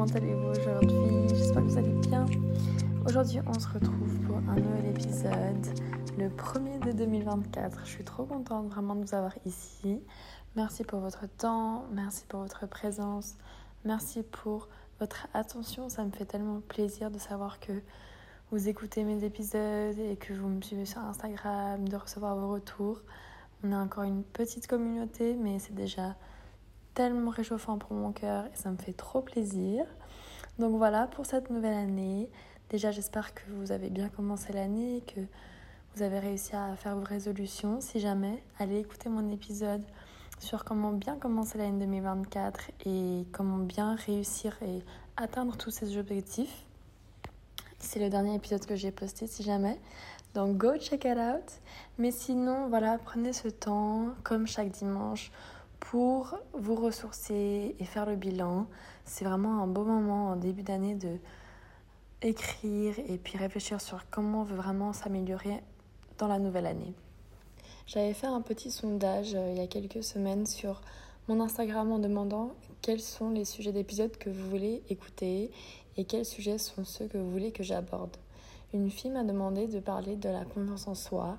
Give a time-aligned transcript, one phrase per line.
[0.00, 1.28] comment allez-vous aujourd'hui?
[1.28, 2.24] J'espère que vous allez bien.
[3.06, 5.66] Aujourd'hui, on se retrouve pour un nouvel épisode,
[6.16, 7.80] le premier de 2024.
[7.84, 10.00] Je suis trop contente vraiment de vous avoir ici.
[10.56, 13.36] Merci pour votre temps, merci pour votre présence,
[13.84, 14.68] merci pour
[15.00, 15.90] votre attention.
[15.90, 17.82] Ça me fait tellement plaisir de savoir que
[18.52, 23.02] vous écoutez mes épisodes et que vous me suivez sur Instagram, de recevoir vos retours.
[23.62, 26.16] On a encore une petite communauté, mais c'est déjà
[26.94, 29.84] tellement réchauffant pour mon cœur et ça me fait trop plaisir.
[30.58, 32.28] Donc voilà pour cette nouvelle année.
[32.70, 35.20] Déjà, j'espère que vous avez bien commencé l'année, que
[35.94, 37.80] vous avez réussi à faire vos résolutions.
[37.80, 39.82] Si jamais, allez écouter mon épisode
[40.38, 44.82] sur comment bien commencer l'année 2024 et comment bien réussir et
[45.16, 46.64] atteindre tous ces objectifs.
[47.78, 49.78] C'est le dernier épisode que j'ai posté si jamais.
[50.34, 51.50] Donc go check it out.
[51.98, 55.32] Mais sinon, voilà, prenez ce temps comme chaque dimanche
[55.80, 58.66] pour vous ressourcer et faire le bilan.
[59.04, 61.18] C'est vraiment un beau moment en début d'année de
[62.22, 65.62] écrire et puis réfléchir sur comment on veut vraiment s'améliorer
[66.18, 66.92] dans la nouvelle année.
[67.86, 70.82] J'avais fait un petit sondage euh, il y a quelques semaines sur
[71.28, 75.50] mon Instagram en demandant quels sont les sujets d'épisodes que vous voulez écouter
[75.96, 78.16] et quels sujets sont ceux que vous voulez que j'aborde.
[78.72, 81.38] Une fille m'a demandé de parler de la confiance en soi,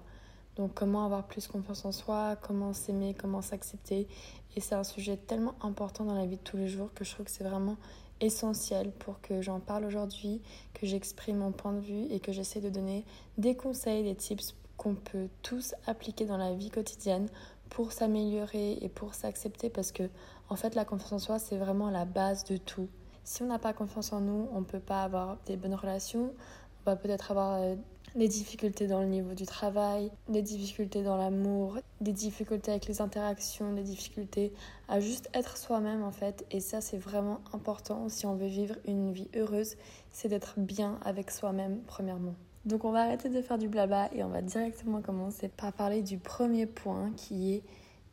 [0.56, 4.08] donc comment avoir plus confiance en soi, comment s'aimer, comment s'accepter.
[4.56, 7.12] Et c'est un sujet tellement important dans la vie de tous les jours que je
[7.12, 7.78] trouve que c'est vraiment
[8.20, 10.42] essentiel pour que j'en parle aujourd'hui,
[10.74, 13.06] que j'exprime mon point de vue et que j'essaie de donner
[13.38, 17.30] des conseils, des tips qu'on peut tous appliquer dans la vie quotidienne
[17.70, 20.04] pour s'améliorer et pour s'accepter parce que
[20.50, 22.90] en fait la confiance en soi c'est vraiment la base de tout.
[23.24, 26.34] Si on n'a pas confiance en nous, on ne peut pas avoir des bonnes relations,
[26.82, 27.76] on va peut-être avoir euh,
[28.16, 33.02] des difficultés dans le niveau du travail, des difficultés dans l'amour, des difficultés avec les
[33.02, 34.52] interactions, des difficultés
[34.88, 36.46] à juste être soi-même en fait.
[36.52, 39.76] Et ça c'est vraiment important si on veut vivre une vie heureuse,
[40.12, 42.36] c'est d'être bien avec soi-même premièrement.
[42.66, 46.02] Donc on va arrêter de faire du blabla et on va directement commencer par parler
[46.02, 47.64] du premier point qui est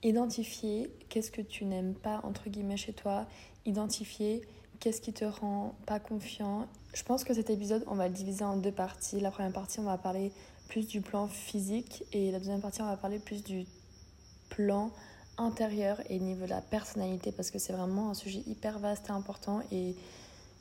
[0.02, 3.26] identifier qu'est-ce que tu n'aimes pas entre guillemets chez toi,
[3.66, 4.42] identifier
[4.80, 6.66] qu'est-ce qui te rend pas confiant?
[6.94, 9.20] Je pense que cet épisode, on va le diviser en deux parties.
[9.20, 10.32] La première partie, on va parler
[10.68, 13.66] plus du plan physique et la deuxième partie, on va parler plus du
[14.50, 14.90] plan
[15.38, 19.12] intérieur et niveau de la personnalité parce que c'est vraiment un sujet hyper vaste et
[19.12, 19.94] important et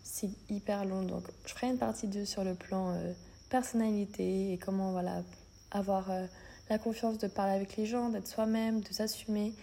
[0.03, 1.03] c'est hyper long.
[1.03, 3.13] Donc, je ferai une partie 2 sur le plan euh,
[3.49, 5.23] personnalité et comment voilà,
[5.71, 6.25] avoir euh,
[6.69, 9.53] la confiance de parler avec les gens, d'être soi-même, de s'assumer.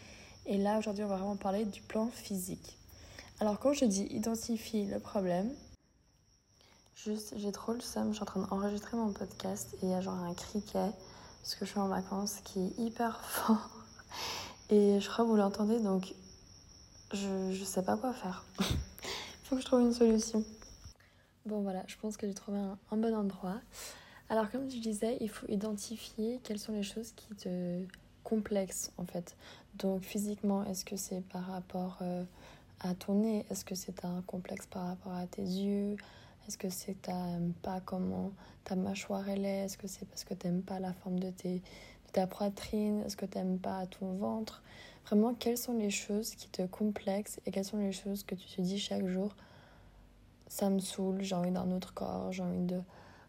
[0.46, 2.76] Et là, aujourd'hui, on va vraiment parler du plan physique.
[3.40, 5.52] Alors, quand je dis identifier le problème,
[7.04, 8.10] Juste, j'ai trop le seum.
[8.10, 10.90] Je suis en train d'enregistrer mon podcast et il y a genre un criquet
[11.42, 13.68] parce que je suis en vacances qui est hyper fort.
[14.70, 16.14] Et je crois que vous l'entendez donc
[17.12, 18.44] je, je sais pas quoi faire.
[18.60, 18.64] Il
[19.44, 20.44] faut que je trouve une solution.
[21.44, 23.60] Bon voilà, je pense que j'ai trouvé un, un, bon endroit.
[24.30, 27.84] Alors comme je disais, il faut identifier quelles sont les choses qui te
[28.22, 29.36] complexent en fait.
[29.74, 32.24] Donc physiquement, est-ce que c'est par rapport euh,
[32.80, 35.96] à ton nez Est-ce que c'est un complexe par rapport à tes yeux?
[36.46, 38.32] Est-ce que c'est que tu pas comment
[38.64, 39.64] ta mâchoire elle est?
[39.64, 41.60] Est-ce que c'est parce que tu n'aimes pas la forme de, de
[42.12, 43.02] ta poitrine?
[43.06, 44.62] Est-ce que tu n'aimes pas ton ventre?
[45.06, 48.46] Vraiment, quelles sont les choses qui te complexent et quelles sont les choses que tu
[48.46, 49.34] te dis chaque jour
[50.48, 52.80] Ça me saoule, j'ai envie d'un autre corps, j'ai envie de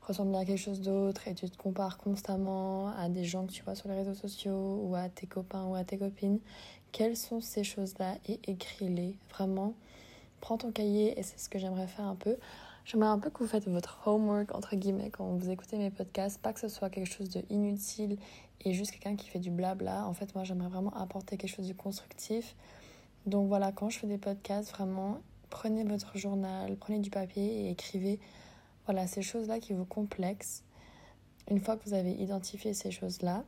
[0.06, 3.64] ressembler à quelque chose d'autre et tu te compares constamment à des gens que tu
[3.64, 6.40] vois sur les réseaux sociaux ou à tes copains ou à tes copines.
[6.92, 9.18] Quelles sont ces choses-là et écris-les.
[9.30, 9.74] Vraiment,
[10.42, 12.38] prends ton cahier et c'est ce que j'aimerais faire un peu.
[12.86, 16.40] J'aimerais un peu que vous faites votre homework, entre guillemets, quand vous écoutez mes podcasts.
[16.40, 18.18] Pas que ce soit quelque chose de inutile
[18.62, 20.06] et juste quelqu'un qui fait du blabla.
[20.06, 22.56] En fait, moi, j'aimerais vraiment apporter quelque chose de constructif.
[23.26, 25.18] Donc voilà, quand je fais des podcasts, vraiment,
[25.50, 28.20] prenez votre journal, prenez du papier et écrivez
[28.86, 30.64] voilà, ces choses-là qui vous complexent.
[31.50, 33.44] Une fois que vous avez identifié ces choses-là,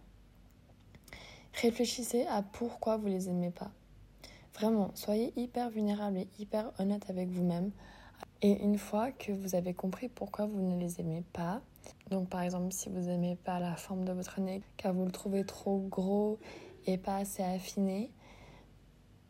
[1.53, 3.71] réfléchissez à pourquoi vous les aimez pas.
[4.53, 7.71] Vraiment, soyez hyper vulnérable et hyper honnête avec vous-même.
[8.41, 11.61] Et une fois que vous avez compris pourquoi vous ne les aimez pas,
[12.09, 15.11] donc par exemple si vous n'aimez pas la forme de votre nez car vous le
[15.11, 16.39] trouvez trop gros
[16.85, 18.11] et pas assez affiné,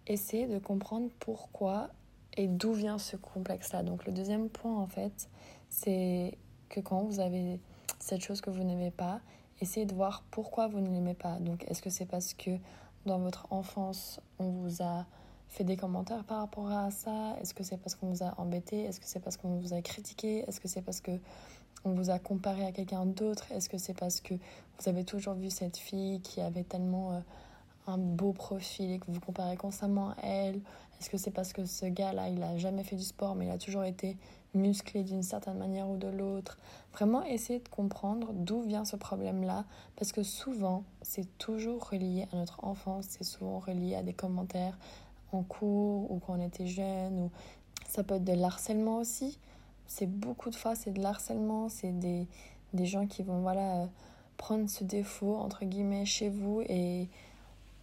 [0.07, 1.89] essayez de comprendre pourquoi
[2.35, 3.83] et d'où vient ce complexe-là.
[3.83, 5.29] Donc le deuxième point en fait,
[5.69, 6.37] c'est
[6.69, 7.59] que quand vous avez
[7.99, 9.19] cette chose que vous n'aimez pas,
[9.61, 11.39] essayez de voir pourquoi vous ne l'aimez pas.
[11.39, 12.51] Donc est-ce que c'est parce que
[13.05, 15.05] dans votre enfance on vous a
[15.49, 17.35] fait des commentaires par rapport à ça?
[17.41, 18.83] Est-ce que c'est parce qu'on vous a embêté?
[18.83, 20.43] Est-ce que c'est parce qu'on vous a critiqué?
[20.47, 21.11] Est-ce que c'est parce que
[21.85, 23.51] on vous a comparé à quelqu'un d'autre?
[23.51, 27.19] Est-ce que c'est parce que vous avez toujours vu cette fille qui avait tellement euh,
[27.87, 30.59] un beau profil et que vous vous comparez constamment à elle?
[30.99, 33.51] Est-ce que c'est parce que ce gars-là, il a jamais fait du sport, mais il
[33.51, 34.17] a toujours été
[34.53, 36.57] musclé d'une certaine manière ou de l'autre?
[36.93, 39.65] Vraiment essayer de comprendre d'où vient ce problème-là,
[39.95, 44.77] parce que souvent, c'est toujours relié à notre enfance, c'est souvent relié à des commentaires
[45.31, 47.31] en cours ou quand on était jeune, ou
[47.87, 49.37] ça peut être de l'harcèlement aussi.
[49.85, 52.27] C'est beaucoup de fois, c'est de l'harcèlement, c'est des,
[52.73, 53.87] des gens qui vont, voilà
[54.37, 57.07] prendre ce défaut, entre guillemets, chez vous et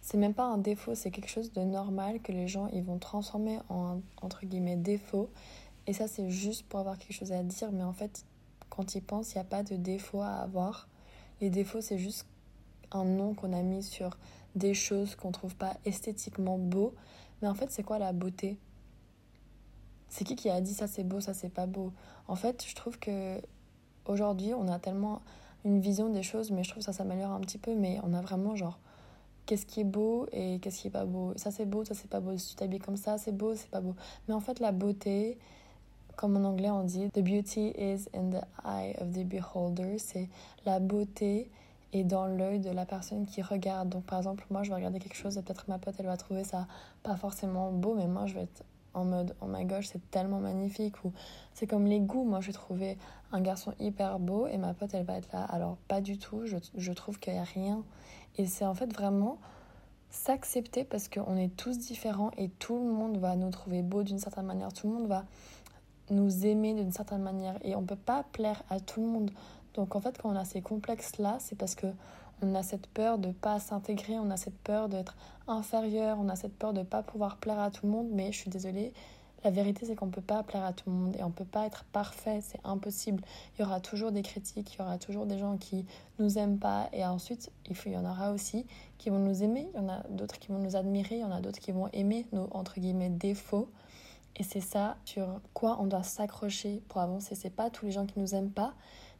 [0.05, 2.99] c'est même pas un défaut, c'est quelque chose de normal que les gens ils vont
[2.99, 5.31] transformer en entre guillemets défaut.
[5.87, 8.23] Et ça c'est juste pour avoir quelque chose à dire, mais en fait
[8.69, 10.87] quand ils pensent, il n'y a pas de défaut à avoir.
[11.41, 12.27] Les défauts c'est juste
[12.91, 14.15] un nom qu'on a mis sur
[14.53, 16.93] des choses qu'on trouve pas esthétiquement beau.
[17.41, 18.59] Mais en fait c'est quoi la beauté?
[20.09, 21.91] C'est qui qui a dit ça c'est beau, ça c'est pas beau?
[22.27, 23.41] En fait je trouve que
[24.05, 25.23] aujourd'hui on a tellement
[25.63, 27.73] une vision des choses, mais je trouve que ça s'améliore un petit peu.
[27.73, 28.77] Mais on a vraiment genre
[29.45, 31.33] qu'est-ce qui est beau et qu'est-ce qui est pas beau.
[31.35, 32.37] Ça c'est beau, ça c'est pas beau.
[32.37, 33.95] Si tu t'habilles comme ça, c'est beau, c'est pas beau.
[34.27, 35.37] Mais en fait, la beauté,
[36.15, 39.97] comme en anglais on dit, the beauty is in the eye of the beholder.
[39.99, 40.29] C'est
[40.65, 41.49] la beauté
[41.93, 43.89] est dans l'œil de la personne qui regarde.
[43.89, 46.17] Donc par exemple, moi je vais regarder quelque chose et peut-être ma pote elle va
[46.17, 46.67] trouver ça
[47.03, 48.63] pas forcément beau, mais moi je vais être
[48.95, 51.11] en mode oh my gosh c'est tellement magnifique ou
[51.53, 52.97] c'est comme les goûts moi j'ai trouvé
[53.31, 56.45] un garçon hyper beau et ma pote elle va être là alors pas du tout
[56.45, 57.83] je, je trouve qu'il n'y a rien
[58.37, 59.37] et c'est en fait vraiment
[60.09, 64.19] s'accepter parce qu'on est tous différents et tout le monde va nous trouver beaux d'une
[64.19, 65.25] certaine manière tout le monde va
[66.09, 69.31] nous aimer d'une certaine manière et on peut pas plaire à tout le monde
[69.73, 71.87] donc en fait quand on a ces complexes là c'est parce que
[72.41, 75.15] on a cette peur de pas s'intégrer, on a cette peur d'être
[75.47, 78.09] inférieur, on a cette peur de pas pouvoir plaire à tout le monde.
[78.11, 78.93] Mais je suis désolée,
[79.45, 81.67] la vérité c'est qu'on peut pas plaire à tout le monde et on peut pas
[81.67, 83.23] être parfait, c'est impossible.
[83.55, 85.85] Il y aura toujours des critiques, il y aura toujours des gens qui
[86.17, 88.65] nous aiment pas et ensuite il, y en aura aussi
[88.97, 91.23] qui vont nous aimer, il y en a d'autres qui vont nous admirer, il y
[91.23, 93.69] en a d'autres qui vont aimer nos entre guillemets défauts.
[94.35, 97.35] Et c'est ça sur quoi on doit s'accrocher pour avancer.
[97.35, 98.73] C'est pas tous les gens qui nous aiment pas,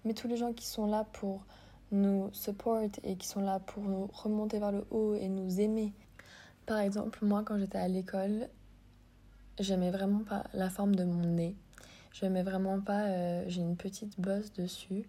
[0.04, 1.45] mais tous les gens qui sont là pour
[1.92, 5.94] nous supportent et qui sont là pour nous remonter vers le haut et nous aimer.
[6.66, 8.50] Par exemple, moi quand j'étais à l'école,
[9.59, 11.55] j'aimais vraiment pas la forme de mon nez.
[12.13, 15.07] J'aimais vraiment pas, euh, j'ai une petite bosse dessus.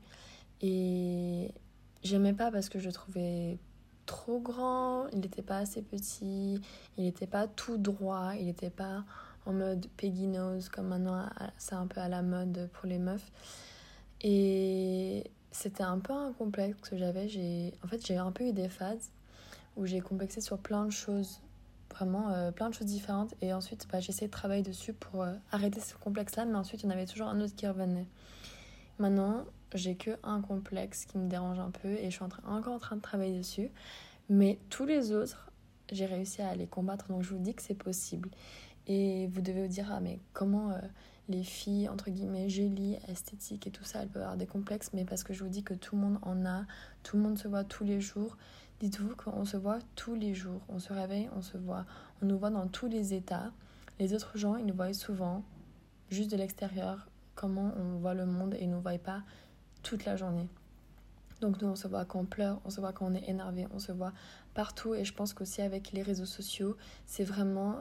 [0.60, 1.52] Et
[2.02, 3.58] j'aimais pas parce que je trouvais
[4.06, 6.60] trop grand, il n'était pas assez petit,
[6.96, 9.04] il n'était pas tout droit, il n'était pas
[9.44, 11.28] en mode Peggy Nose comme maintenant
[11.58, 13.30] c'est un peu à la mode pour les meufs.
[14.22, 17.28] Et c'était un peu un complexe que j'avais.
[17.84, 19.10] En fait, j'ai un peu eu des phases
[19.76, 21.40] où j'ai complexé sur plein de choses,
[21.96, 23.34] vraiment euh, plein de choses différentes.
[23.40, 26.86] Et ensuite, bah, essayé de travailler dessus pour euh, arrêter ce complexe-là, mais ensuite, il
[26.86, 28.06] y en avait toujours un autre qui revenait.
[28.98, 29.44] Maintenant,
[29.74, 32.96] j'ai que un complexe qui me dérange un peu et je suis encore en train
[32.96, 33.70] de travailler dessus.
[34.28, 35.50] Mais tous les autres,
[35.92, 37.08] j'ai réussi à les combattre.
[37.08, 38.30] Donc, je vous dis que c'est possible.
[38.86, 40.70] Et vous devez vous dire, ah, mais comment.
[40.70, 40.78] Euh,
[41.28, 45.04] les filles, entre guillemets, gélies, esthétiques et tout ça, elles peuvent avoir des complexes, mais
[45.04, 46.64] parce que je vous dis que tout le monde en a,
[47.02, 48.36] tout le monde se voit tous les jours.
[48.80, 50.60] Dites-vous qu'on se voit tous les jours.
[50.68, 51.86] On se réveille, on se voit.
[52.22, 53.52] On nous voit dans tous les états.
[53.98, 55.42] Les autres gens, ils nous voient souvent
[56.10, 59.22] juste de l'extérieur, comment on voit le monde et ils ne nous voient pas
[59.82, 60.48] toute la journée.
[61.40, 63.66] Donc nous, on se voit quand on pleure, on se voit quand on est énervé,
[63.72, 64.12] on se voit
[64.54, 64.94] partout.
[64.94, 67.76] Et je pense qu'aussi avec les réseaux sociaux, c'est vraiment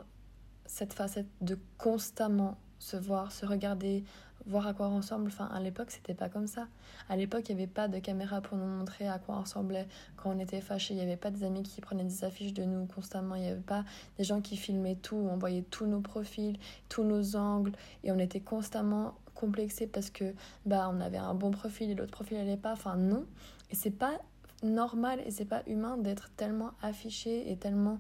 [0.66, 4.04] cette facette de constamment se voir, se regarder,
[4.46, 5.28] voir à quoi ressemble.
[5.28, 6.68] Enfin, à l'époque, c'était pas comme ça.
[7.10, 9.88] À l'époque, il n'y avait pas de caméra pour nous montrer à quoi on ressemblait
[10.18, 10.94] quand on était fâché.
[10.94, 13.36] Il n'y avait pas des amis qui prenaient des affiches de nous constamment.
[13.36, 13.84] Il n'y avait pas
[14.18, 15.16] des gens qui filmaient tout.
[15.16, 16.58] On voyait tous nos profils,
[16.90, 17.72] tous nos angles.
[18.04, 20.34] Et on était constamment complexé parce que
[20.66, 22.72] bah on avait un bon profil et l'autre profil n'allait pas.
[22.72, 23.26] Enfin, non.
[23.72, 24.20] Et c'est pas
[24.64, 28.00] normal et c'est pas humain d'être tellement affiché et tellement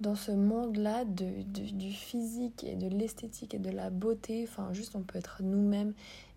[0.00, 4.94] dans ce monde-là de, du physique et de l'esthétique et de la beauté, enfin juste
[4.94, 5.92] on peut être nous-mêmes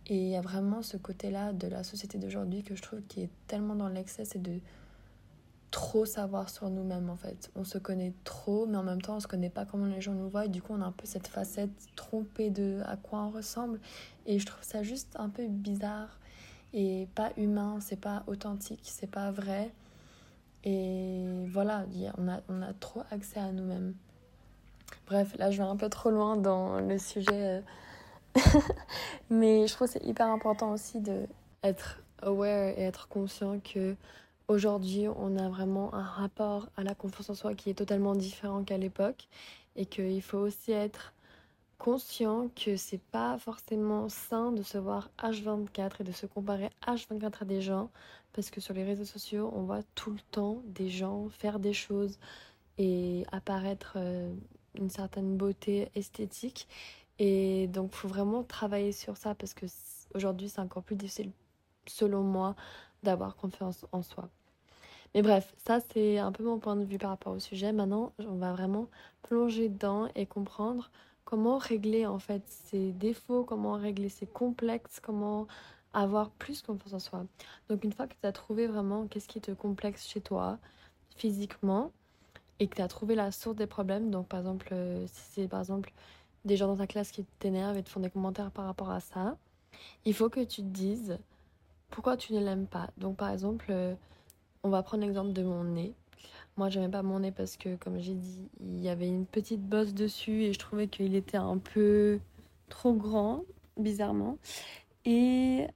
[0.08, 3.22] et il y a vraiment ce côté-là de la société d'aujourd'hui que je trouve qui
[3.22, 4.60] est tellement dans l'excès, c'est de
[5.70, 7.52] trop savoir sur nous-mêmes en fait.
[7.56, 10.14] On se connaît trop, mais en même temps on se connaît pas comment les gens
[10.14, 13.20] nous voient et du coup on a un peu cette facette trompée de à quoi
[13.20, 13.80] on ressemble
[14.26, 16.20] et je trouve ça juste un peu bizarre
[16.74, 19.72] et pas humain, c'est pas authentique, c'est pas vrai.
[20.64, 21.86] Et voilà,
[22.18, 23.94] on a, on a trop accès à nous-mêmes.
[25.08, 27.30] Bref, là je vais un peu trop loin dans le sujet.
[27.32, 27.62] Euh.
[29.30, 33.96] Mais je trouve que c'est hyper important aussi d'être aware et être conscient que
[34.48, 38.64] aujourd'hui on a vraiment un rapport à la confiance en soi qui est totalement différent
[38.64, 39.28] qu'à l'époque
[39.76, 41.14] et qu'il faut aussi être
[41.82, 47.42] conscient que c'est pas forcément sain de se voir H24 et de se comparer H24
[47.42, 47.90] à des gens
[48.34, 51.74] parce que sur les réseaux sociaux, on voit tout le temps des gens faire des
[51.74, 52.20] choses
[52.78, 54.32] et apparaître euh,
[54.76, 56.68] une certaine beauté esthétique.
[57.18, 59.66] Et donc, faut vraiment travailler sur ça parce que
[60.14, 61.32] aujourd'hui, c'est encore plus difficile,
[61.88, 62.56] selon moi,
[63.02, 64.30] d'avoir confiance en soi.
[65.16, 67.74] Mais bref, ça, c'est un peu mon point de vue par rapport au sujet.
[67.74, 68.88] Maintenant, on va vraiment
[69.24, 70.92] plonger dedans et comprendre
[71.26, 75.48] comment régler en fait ses défauts, comment régler ses complexes, comment
[75.94, 77.26] avoir plus confiance en soi.
[77.70, 80.58] Donc une fois que tu as trouvé vraiment qu'est-ce qui te complexe chez toi
[81.16, 81.92] physiquement
[82.60, 85.48] et que tu as trouvé la source des problèmes, donc par exemple euh, si c'est
[85.48, 85.92] par exemple
[86.46, 89.00] des gens dans ta classe qui t'énervent et te font des commentaires par rapport à
[89.00, 89.38] ça,
[90.06, 91.18] il faut que tu te dises
[91.90, 92.90] pourquoi tu ne l'aimes pas.
[92.98, 93.96] Donc par exemple, euh,
[94.64, 95.94] on va prendre l'exemple de mon nez.
[96.58, 99.62] Moi, j'aimais pas mon nez parce que, comme j'ai dit, il y avait une petite
[99.62, 102.20] bosse dessus et je trouvais qu'il était un peu
[102.70, 103.44] trop grand,
[103.78, 104.38] bizarrement.
[105.06, 105.68] Et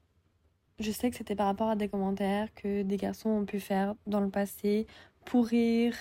[0.79, 3.95] je sais que c'était par rapport à des commentaires que des garçons ont pu faire
[4.07, 4.87] dans le passé
[5.23, 5.95] pour rire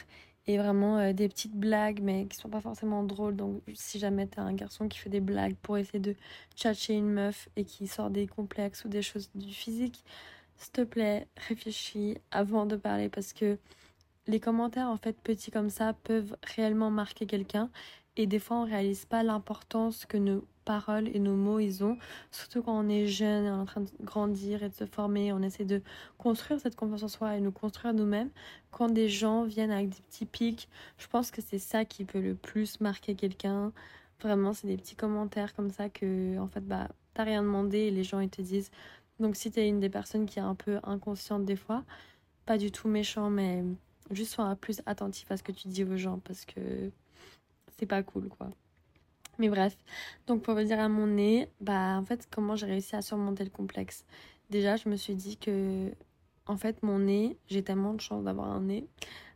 [0.46, 4.26] et vraiment euh, des petites blagues mais qui sont pas forcément drôles donc si jamais
[4.26, 6.14] t'es un garçon qui fait des blagues pour essayer de
[6.56, 10.04] tchatcher une meuf et qui sort des complexes ou des choses du physique
[10.56, 13.58] s'il te plaît réfléchis avant de parler parce que
[14.26, 17.70] les commentaires en fait petits comme ça peuvent réellement marquer quelqu'un.
[18.16, 21.98] Et des fois on réalise pas l'importance que nos paroles et nos mots ils ont.
[22.30, 25.64] Surtout quand on est jeune en train de grandir et de se former on essaie
[25.64, 25.82] de
[26.16, 28.30] construire cette confiance en soi et nous construire nous-mêmes.
[28.70, 32.20] Quand des gens viennent avec des petits pics je pense que c'est ça qui peut
[32.20, 33.72] le plus marquer quelqu'un.
[34.20, 37.90] Vraiment c'est des petits commentaires comme ça que en fait bah t'as rien demandé et
[37.90, 38.70] les gens ils te disent.
[39.20, 41.84] Donc si t'es une des personnes qui est un peu inconsciente des fois
[42.46, 43.64] pas du tout méchant mais
[44.10, 46.90] juste sois plus attentif à ce que tu dis aux gens parce que
[47.76, 48.50] c'est pas cool quoi.
[49.38, 49.76] Mais bref,
[50.26, 53.50] donc pour dire à mon nez, bah en fait comment j'ai réussi à surmonter le
[53.50, 54.04] complexe?
[54.50, 55.90] Déjà, je me suis dit que
[56.46, 58.86] en fait mon nez, j'ai tellement de chance d'avoir un nez.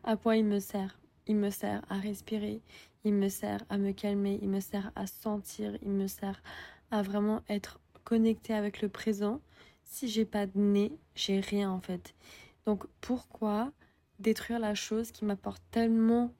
[0.04, 0.98] À quoi il me sert?
[1.26, 2.62] Il me sert à respirer,
[3.04, 6.42] il me sert à me calmer, il me sert à sentir, il me sert
[6.90, 9.40] à vraiment être connecté avec le présent.
[9.82, 12.14] Si j'ai pas de nez, j'ai rien en fait.
[12.66, 13.72] Donc pourquoi
[14.18, 16.32] détruire la chose qui m'apporte tellement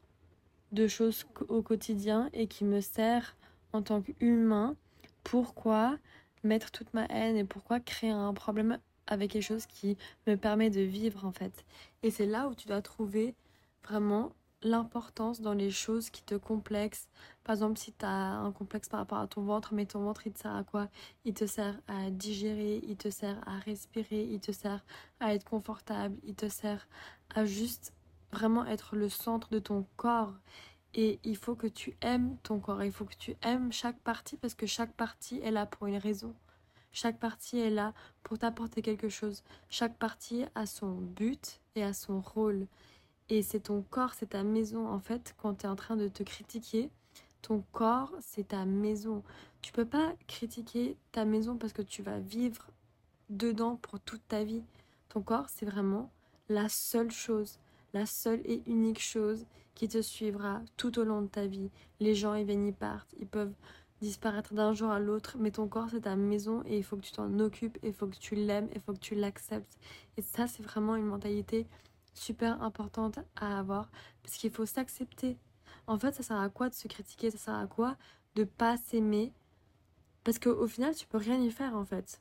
[0.73, 3.37] de choses au quotidien et qui me sert
[3.73, 4.76] en tant qu'humain,
[5.25, 5.99] pourquoi
[6.42, 10.70] mettre toute ma haine et pourquoi créer un problème avec quelque chose qui me permet
[10.70, 11.64] de vivre en fait?
[12.02, 13.35] Et c'est là où tu dois trouver
[13.82, 14.32] vraiment
[14.62, 17.09] l'importance dans les choses qui te complexent.
[17.45, 20.27] Par exemple, si tu as un complexe par rapport à ton ventre, mais ton ventre,
[20.27, 20.88] il te sert à quoi?
[21.25, 24.85] Il te sert à digérer, il te sert à respirer, il te sert
[25.21, 26.88] à être confortable, il te sert
[27.35, 27.93] à juste
[28.33, 30.35] vraiment être le centre de ton corps.
[30.95, 34.37] Et il faut que tu aimes ton corps, il faut que tu aimes chaque partie
[34.37, 36.35] parce que chaque partie est là pour une raison.
[36.93, 39.45] Chaque partie est là pour t'apporter quelque chose.
[39.69, 42.67] Chaque partie a son but et a son rôle.
[43.28, 44.88] Et c'est ton corps, c'est ta maison.
[44.88, 46.90] En fait, quand tu es en train de te critiquer,
[47.42, 49.23] ton corps, c'est ta maison.
[49.62, 52.68] Tu peux pas critiquer ta maison parce que tu vas vivre
[53.28, 54.62] dedans pour toute ta vie.
[55.08, 56.11] Ton corps, c'est vraiment
[56.49, 57.58] la seule chose
[57.94, 61.70] la seule et unique chose qui te suivra tout au long de ta vie.
[62.00, 63.54] Les gens, ils viennent, ils partent, ils peuvent
[64.00, 67.02] disparaître d'un jour à l'autre, mais ton corps, c'est ta maison et il faut que
[67.02, 69.76] tu t'en occupes, il faut que tu l'aimes, il faut que tu l'acceptes.
[70.16, 71.66] Et ça, c'est vraiment une mentalité
[72.18, 73.90] super importante à avoir
[74.22, 75.38] parce qu'il faut s'accepter.
[75.87, 77.30] En fait, ça sert à quoi de se critiquer?
[77.30, 77.96] Ça sert à quoi
[78.34, 79.32] de pas s'aimer?
[80.25, 82.20] Parce qu'au final, tu peux rien y faire en fait.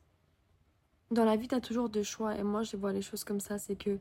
[1.11, 3.39] Dans la vie, tu as toujours deux choix et moi, je vois les choses comme
[3.39, 3.99] ça, c'est que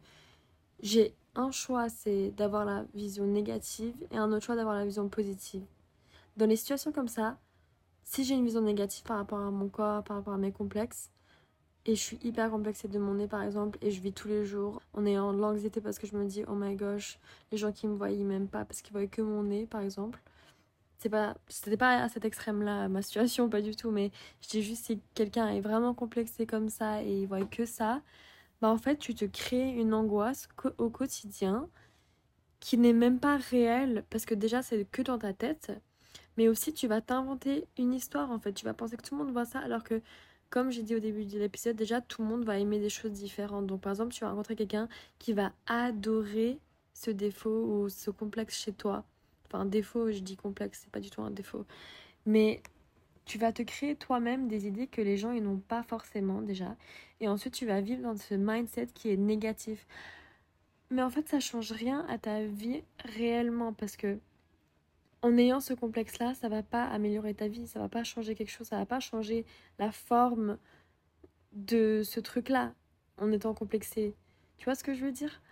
[0.80, 5.08] j'ai un choix, c'est d'avoir la vision négative et un autre choix d'avoir la vision
[5.08, 5.64] positive.
[6.36, 7.38] Dans les situations comme ça,
[8.04, 11.10] si j'ai une vision négative par rapport à mon corps, par rapport à mes complexes,
[11.86, 14.44] et je suis hyper complexée de mon nez par exemple, et je vis tous les
[14.44, 14.82] jours.
[14.92, 17.18] En ayant de l'anxiété parce que je me dis, oh my gosh,
[17.52, 19.80] les gens qui me voient, ils m'aiment pas parce qu'ils voient que mon nez par
[19.80, 20.20] exemple.
[20.98, 24.62] C'est pas, c'était pas à cet extrême-là ma situation, pas du tout, mais je dis
[24.62, 28.02] juste si quelqu'un est vraiment complexé comme ça et il voit que ça,
[28.60, 31.68] bah en fait tu te crées une angoisse au quotidien
[32.60, 35.72] qui n'est même pas réelle parce que déjà c'est que dans ta tête.
[36.36, 38.52] Mais aussi tu vas t'inventer une histoire en fait.
[38.52, 40.02] Tu vas penser que tout le monde voit ça alors que
[40.56, 43.12] comme j'ai dit au début de l'épisode déjà tout le monde va aimer des choses
[43.12, 46.58] différentes donc par exemple tu vas rencontrer quelqu'un qui va adorer
[46.94, 49.04] ce défaut ou ce complexe chez toi
[49.44, 51.66] enfin défaut je dis complexe c'est pas du tout un défaut
[52.24, 52.62] mais
[53.26, 56.76] tu vas te créer toi-même des idées que les gens n'ont pas forcément déjà.
[57.20, 59.84] Et ensuite, tu vas vivre dans ce mindset qui est négatif.
[60.90, 64.20] Mais en fait, ça change rien à ta vie réellement parce que
[65.26, 68.50] en ayant ce complexe-là, ça va pas améliorer ta vie, ça va pas changer quelque
[68.52, 69.44] chose, ça va pas changer
[69.80, 70.56] la forme
[71.50, 72.74] de ce truc-là
[73.18, 74.14] en étant complexé.
[74.56, 75.42] Tu vois ce que je veux dire?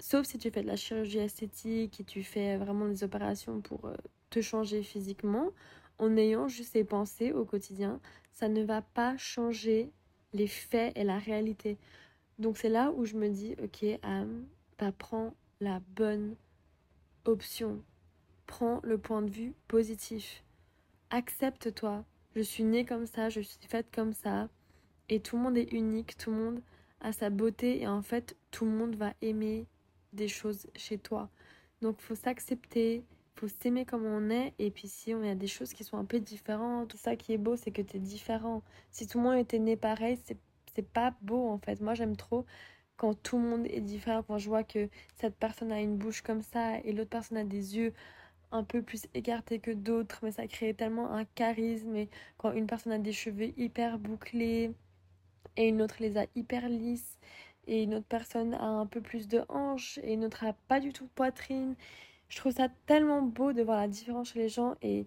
[0.00, 3.84] Sauf si tu fais de la chirurgie esthétique et tu fais vraiment des opérations pour
[3.84, 3.94] euh,
[4.30, 5.50] te changer physiquement,
[5.98, 8.00] en ayant juste ces pensées au quotidien,
[8.32, 9.92] ça ne va pas changer
[10.32, 11.78] les faits et la réalité.
[12.40, 14.44] Donc c'est là où je me dis, ok, Am,
[14.76, 16.34] bah, prends la bonne
[17.26, 17.80] option.
[18.56, 20.44] Prends le point de vue positif.
[21.10, 22.04] Accepte-toi.
[22.36, 24.48] Je suis née comme ça, je suis faite comme ça.
[25.08, 26.62] Et tout le monde est unique, tout le monde
[27.00, 29.66] a sa beauté et en fait, tout le monde va aimer
[30.12, 31.30] des choses chez toi.
[31.82, 33.02] Donc faut s'accepter,
[33.34, 36.04] faut s'aimer comme on est et puis si on a des choses qui sont un
[36.04, 38.62] peu différentes, tout ça qui est beau, c'est que tu es différent.
[38.92, 40.38] Si tout le monde était né pareil, c'est
[40.76, 41.80] c'est pas beau en fait.
[41.80, 42.46] Moi j'aime trop
[42.96, 46.22] quand tout le monde est différent, quand je vois que cette personne a une bouche
[46.22, 47.92] comme ça et l'autre personne a des yeux
[48.54, 51.94] un peu plus écartés que d'autres, mais ça crée tellement un charisme.
[51.96, 52.08] Et
[52.38, 54.72] quand une personne a des cheveux hyper bouclés
[55.56, 57.18] et une autre les a hyper lisses,
[57.66, 60.80] et une autre personne a un peu plus de hanches et une autre a pas
[60.80, 61.76] du tout de poitrine.
[62.28, 65.06] Je trouve ça tellement beau de voir la différence chez les gens et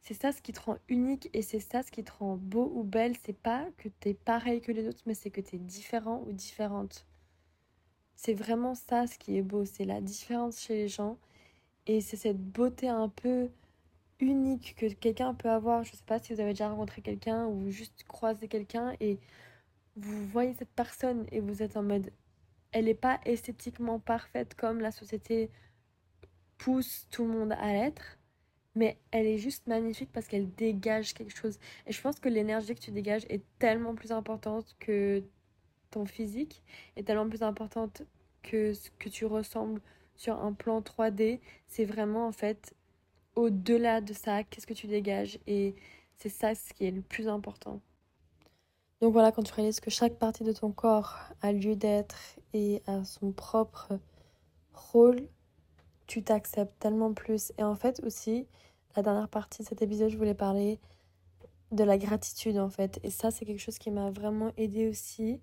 [0.00, 2.70] c'est ça ce qui te rend unique et c'est ça ce qui te rend beau
[2.74, 3.16] ou belle.
[3.24, 6.22] C'est pas que tu es pareil que les autres, mais c'est que tu es différent
[6.26, 7.06] ou différente.
[8.14, 11.18] C'est vraiment ça ce qui est beau, c'est la différence chez les gens
[11.86, 13.50] et c'est cette beauté un peu
[14.20, 15.84] unique que quelqu'un peut avoir.
[15.84, 19.18] Je sais pas si vous avez déjà rencontré quelqu'un ou juste croisé quelqu'un et
[19.96, 22.10] vous voyez cette personne et vous êtes en mode
[22.72, 25.50] elle n'est pas esthétiquement parfaite comme la société
[26.58, 28.18] pousse tout le monde à l'être
[28.76, 31.58] mais elle est juste magnifique parce qu'elle dégage quelque chose.
[31.86, 35.24] Et je pense que l'énergie que tu dégages est tellement plus importante que
[35.90, 36.62] ton physique,
[36.96, 38.02] est tellement plus importante
[38.42, 39.80] que ce que tu ressembles
[40.16, 41.40] sur un plan 3D.
[41.66, 42.74] C'est vraiment en fait
[43.34, 45.74] au-delà de ça, qu'est-ce que tu dégages Et
[46.16, 47.80] c'est ça ce qui est le plus important.
[49.00, 52.82] Donc voilà, quand tu réalises que chaque partie de ton corps a lieu d'être et
[52.86, 53.98] a son propre
[54.72, 55.28] rôle,
[56.06, 57.52] tu t'acceptes tellement plus.
[57.58, 58.46] Et en fait aussi,
[58.96, 60.80] la dernière partie de cet épisode, je voulais parler
[61.72, 62.98] de la gratitude en fait.
[63.02, 65.40] Et ça, c'est quelque chose qui m'a vraiment aidé aussi.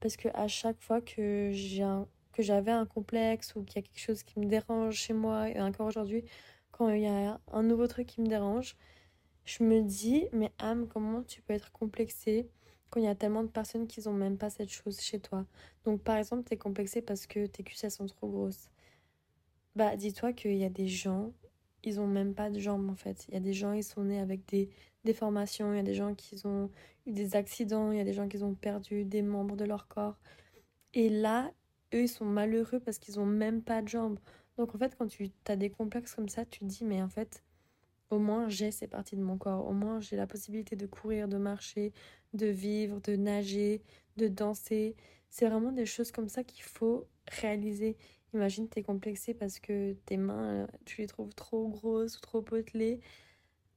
[0.00, 3.78] Parce que à chaque fois que j'ai un, que j'avais un complexe ou qu'il y
[3.80, 6.24] a quelque chose qui me dérange chez moi, et encore aujourd'hui,
[6.70, 8.76] quand il y a un nouveau truc qui me dérange,
[9.44, 12.48] je me dis, mais âme, comment tu peux être complexée
[12.90, 15.46] quand il y a tellement de personnes qui n'ont même pas cette chose chez toi?
[15.84, 18.70] Donc par exemple, tu es complexée parce que tes cuisses sont trop grosses.
[19.76, 21.32] Bah dis-toi qu'il y a des gens
[21.86, 23.26] ils ont même pas de jambes en fait.
[23.28, 24.68] Il y a des gens, ils sont nés avec des
[25.04, 26.68] déformations, il y a des gens qui ont
[27.06, 29.86] eu des accidents, il y a des gens qui ont perdu des membres de leur
[29.86, 30.18] corps.
[30.94, 31.52] Et là,
[31.96, 34.18] eux, ils sont malheureux parce qu'ils ont même pas de jambes.
[34.58, 37.08] Donc en fait, quand tu as des complexes comme ça, tu te dis, mais en
[37.08, 37.42] fait,
[38.10, 41.28] au moins j'ai ces parties de mon corps, au moins j'ai la possibilité de courir,
[41.28, 41.92] de marcher,
[42.34, 43.82] de vivre, de nager,
[44.16, 44.96] de danser.
[45.30, 47.06] C'est vraiment des choses comme ça qu'il faut
[47.40, 47.96] réaliser.
[48.34, 52.42] Imagine, t'es complexé parce que tes mains, euh, tu les trouves trop grosses ou trop
[52.42, 53.00] potelées.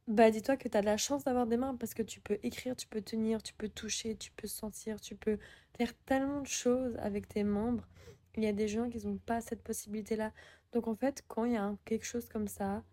[0.10, 2.76] Bah, dis-toi que t'as de la chance d'avoir des mains parce que tu peux écrire,
[2.76, 5.38] tu peux tenir, tu peux toucher, tu peux sentir, tu peux
[5.78, 7.88] faire tellement de choses avec tes membres.
[8.36, 10.34] Il y a des gens qui n'ont pas cette possibilité-là.
[10.72, 12.84] Donc, en fait, quand il y a quelque chose comme ça,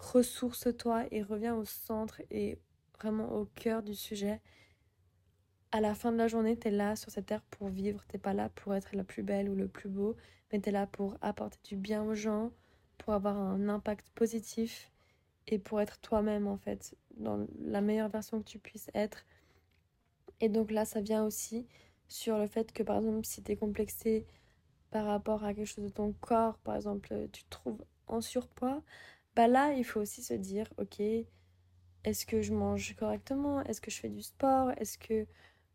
[0.00, 2.58] ressource-toi et reviens au centre et
[2.98, 4.40] vraiment au cœur du sujet
[5.70, 8.04] à la fin de la journée, tu es là sur cette terre pour vivre.
[8.08, 10.16] T'es pas là pour être la plus belle ou le plus beau,
[10.50, 12.50] mais tu es là pour apporter du bien aux gens,
[12.96, 14.90] pour avoir un impact positif
[15.48, 19.24] et pour être toi-même en fait, dans la meilleure version que tu puisses être.
[20.40, 21.66] Et donc là, ça vient aussi
[22.08, 24.26] sur le fait que par exemple, si tu es complexé
[24.90, 28.82] par rapport à quelque chose de ton corps, par exemple, tu te trouves en surpoids,
[29.36, 31.00] bah là, il faut aussi se dire, ok,
[32.04, 33.62] est-ce que je mange correctement?
[33.64, 34.70] Est-ce que je fais du sport?
[34.78, 35.26] Est-ce que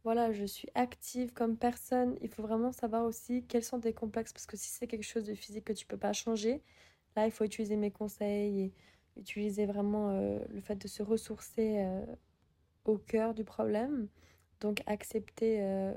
[0.04, 2.18] voilà, je suis active comme personne?
[2.22, 5.26] Il faut vraiment savoir aussi quels sont tes complexes parce que si c'est quelque chose
[5.26, 6.62] de physique que tu peux pas changer,
[7.16, 8.74] là, il faut utiliser mes conseils et
[9.18, 12.06] utiliser vraiment euh, le fait de se ressourcer euh,
[12.86, 14.08] au cœur du problème.
[14.62, 15.94] Donc, accepter euh,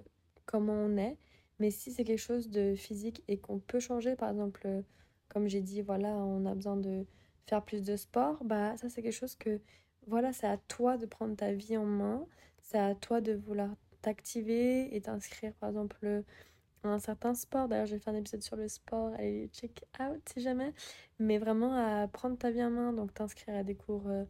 [0.47, 1.17] comment on est.
[1.59, 4.83] Mais si c'est quelque chose de physique et qu'on peut changer, par exemple,
[5.29, 7.07] comme j'ai dit, voilà, on a besoin de
[7.47, 9.61] faire plus de sport, bah ça c'est quelque chose que
[10.07, 12.27] voilà, c'est à toi de prendre ta vie en main,
[12.61, 13.71] c'est à toi de vouloir
[14.03, 16.25] t'activer et t'inscrire par exemple
[16.89, 17.69] un certain sport.
[17.69, 20.73] D'ailleurs, j'ai fait un épisode sur le sport, allez check out si jamais.
[21.19, 24.25] Mais vraiment à prendre ta vie en main, donc t'inscrire à des cours euh,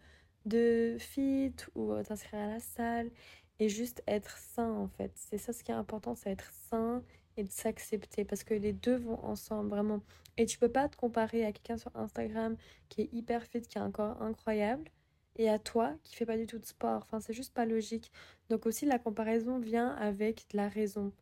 [0.47, 3.11] de fit ou euh, t'inscrire à la salle
[3.59, 5.12] et juste être sain en fait.
[5.14, 7.03] C'est ça ce qui est important, c'est être sain
[7.37, 10.01] et de s'accepter parce que les deux vont ensemble vraiment.
[10.37, 12.57] Et tu peux pas te comparer à quelqu'un sur Instagram
[12.88, 14.90] qui est hyper fit, qui a un corps incroyable
[15.37, 17.03] et à toi qui fais pas du tout de sport.
[17.05, 18.11] Enfin, c'est juste pas logique.
[18.49, 21.12] Donc aussi la comparaison vient avec la raison.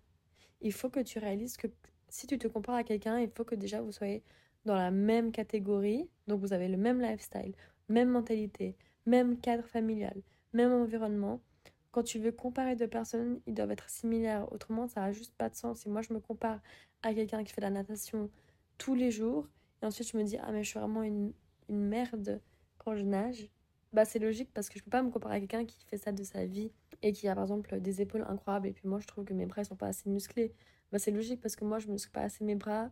[0.64, 1.68] Il faut que tu réalises que
[2.08, 4.24] si tu te compares à quelqu'un, il faut que déjà vous soyez
[4.64, 7.54] dans la même catégorie, donc vous avez le même lifestyle,
[7.88, 8.74] même mentalité,
[9.04, 10.22] même cadre familial,
[10.54, 11.40] même environnement.
[11.92, 15.50] Quand tu veux comparer deux personnes, ils doivent être similaires, autrement ça n'a juste pas
[15.50, 15.80] de sens.
[15.80, 16.60] Si moi je me compare
[17.02, 18.30] à quelqu'un qui fait de la natation
[18.78, 19.46] tous les jours,
[19.82, 21.32] et ensuite je me dis ah mais je suis vraiment une,
[21.68, 22.40] une merde
[22.78, 23.50] quand je nage,
[23.94, 26.12] bah c'est logique parce que je peux pas me comparer à quelqu'un qui fait ça
[26.12, 29.06] de sa vie et qui a par exemple des épaules incroyables et puis moi je
[29.06, 30.52] trouve que mes bras sont pas assez musclés.
[30.92, 32.90] Bah c'est logique parce que moi je muscle pas assez mes bras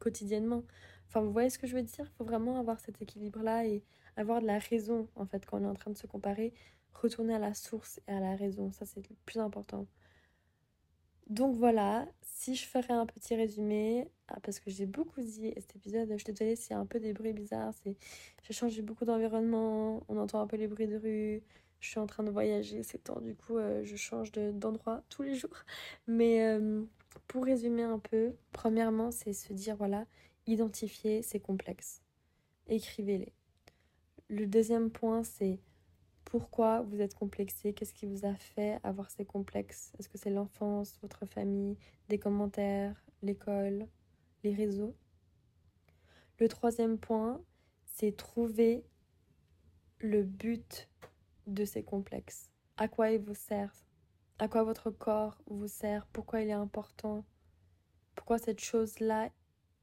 [0.00, 0.64] quotidiennement.
[1.08, 2.10] Enfin vous voyez ce que je veux dire?
[2.18, 3.84] Faut vraiment avoir cet équilibre là et
[4.16, 6.54] avoir de la raison en fait quand on est en train de se comparer,
[6.94, 9.86] retourner à la source et à la raison, ça c'est le plus important.
[11.32, 15.76] Donc voilà, si je ferais un petit résumé, ah, parce que j'ai beaucoup dit cet
[15.76, 17.96] épisode, je te disais, c'est un peu des bruits bizarres, c'est
[18.42, 21.42] j'ai changé beaucoup d'environnement, on entend un peu les bruits de rue,
[21.80, 25.22] je suis en train de voyager c'est temps, du coup euh, je change d'endroit tous
[25.22, 25.56] les jours.
[26.06, 26.82] Mais euh,
[27.28, 30.04] pour résumer un peu, premièrement c'est se dire voilà,
[30.46, 32.02] identifier ces complexes,
[32.68, 33.32] écrivez-les.
[34.28, 35.60] Le deuxième point c'est
[36.32, 39.92] pourquoi vous êtes complexé, qu'est-ce qui vous a fait avoir ces complexes?
[39.98, 41.76] Est-ce que c'est l'enfance, votre famille,
[42.08, 43.86] des commentaires, l'école,
[44.42, 44.96] les réseaux?
[46.38, 47.38] Le troisième point,
[47.84, 48.82] c'est trouver
[49.98, 50.88] le but
[51.46, 52.48] de ces complexes.
[52.78, 53.84] À quoi il vous sert
[54.38, 56.06] À quoi votre corps vous sert?
[56.14, 57.26] Pourquoi il est important?
[58.14, 59.28] Pourquoi cette chose-là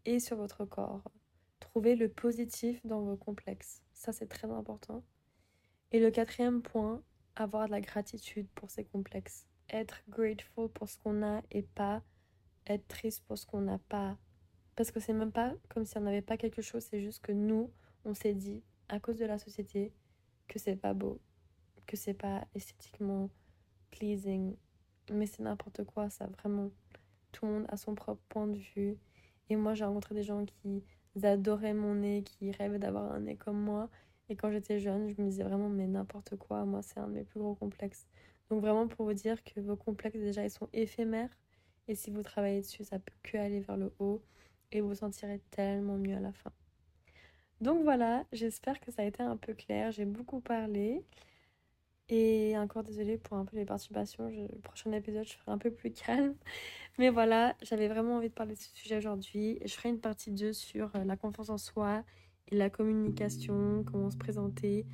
[0.06, 1.04] est sur votre corps?
[1.60, 3.84] Trouvez le positif dans vos complexes.
[3.94, 5.04] Ça, c'est très important.
[5.91, 7.02] Et le quatrième point,
[7.36, 9.47] avoir de la gratitude pour ces complexes.
[9.69, 12.04] Être grateful pour ce qu'on a et pas
[12.67, 14.17] être triste pour ce qu'on n'a pas.
[14.75, 17.32] Parce que c'est même pas comme si on n'avait pas quelque chose, c'est juste que
[17.32, 17.71] nous,
[18.06, 19.91] on s'est dit, à cause de la société,
[20.47, 21.19] que c'est pas beau,
[21.86, 23.30] que c'est pas esthétiquement
[23.91, 24.56] pleasing.
[25.12, 26.71] Mais c'est n'importe quoi, ça, vraiment.
[27.32, 28.97] Tout le monde a son propre point de vue.
[29.49, 30.84] Et moi, j'ai rencontré des gens qui
[31.23, 33.89] adoraient mon nez, qui rêvaient d'avoir un nez comme moi.
[34.30, 37.13] Et quand j'étais jeune, je me disais vraiment, mais n'importe quoi, moi, c'est un de
[37.13, 38.08] mes plus gros complexes.
[38.50, 41.36] Donc vraiment pour vous dire que vos complexes, déjà, ils sont éphémères.
[41.88, 44.22] Et si vous travaillez dessus, ça peut que aller vers le haut.
[44.72, 46.52] Et vous sentirez tellement mieux à la fin.
[47.62, 49.92] Donc voilà, j'espère que ça a été un peu clair.
[49.92, 51.04] J'ai beaucoup parlé.
[52.10, 54.30] Et encore désolée pour un peu les perturbations.
[54.30, 56.36] le prochain épisode, je ferai un peu plus calme.
[57.00, 59.60] Mais voilà, j'avais vraiment envie de parler de ce sujet aujourd'hui.
[59.65, 62.04] Je ferai une partie 2 sur euh, la confiance en soi
[62.52, 64.86] la communication, comment se présenter,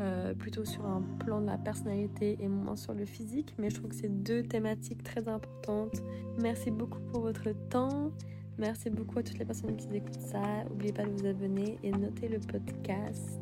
[0.00, 3.54] euh, plutôt sur un plan de la personnalité et moins sur le physique.
[3.58, 6.02] Mais je trouve que c'est deux thématiques très importantes.
[6.40, 8.12] Merci beaucoup pour votre temps.
[8.58, 10.64] Merci beaucoup à toutes les personnes qui écoutent ça.
[10.68, 13.40] N'oubliez pas de vous abonner et noter le podcast.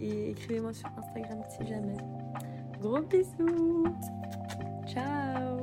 [0.00, 1.96] Et écrivez-moi sur Instagram si jamais.
[2.80, 3.86] Gros bisous.
[4.86, 5.61] Ciao